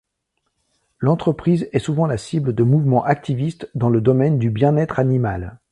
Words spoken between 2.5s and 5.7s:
de mouvements activistes dans le domaine du bien-être animal.